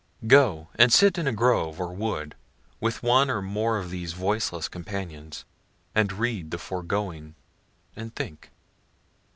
[0.25, 2.33] Go and sit in a grove or woods,
[2.79, 5.45] with one or more of those voiceless companions,
[5.93, 7.35] and read the foregoing,
[7.95, 8.49] and think.